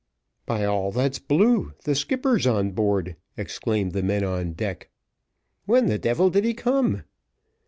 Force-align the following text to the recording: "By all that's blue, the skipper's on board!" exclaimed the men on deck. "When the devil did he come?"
"By 0.47 0.65
all 0.65 0.91
that's 0.91 1.19
blue, 1.19 1.73
the 1.83 1.93
skipper's 1.93 2.47
on 2.47 2.71
board!" 2.71 3.17
exclaimed 3.37 3.91
the 3.91 4.01
men 4.01 4.23
on 4.23 4.53
deck. 4.53 4.89
"When 5.65 5.85
the 5.85 5.99
devil 5.99 6.31
did 6.31 6.43
he 6.43 6.55
come?" 6.55 7.03